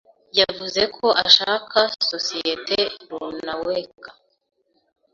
yavuze 0.39 0.81
ko 0.97 1.07
ashaka 1.25 1.79
sosiyete 2.09 2.79
runaweka. 3.09 4.09